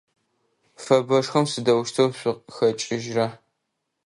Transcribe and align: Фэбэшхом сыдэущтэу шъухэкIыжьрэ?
Фэбэшхом 0.83 1.45
сыдэущтэу 1.51 2.09
шъухэкIыжьрэ? 2.19 3.27